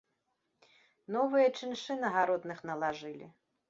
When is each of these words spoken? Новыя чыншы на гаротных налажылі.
Новыя 1.17 1.47
чыншы 1.59 2.01
на 2.03 2.09
гаротных 2.19 2.69
налажылі. 2.71 3.35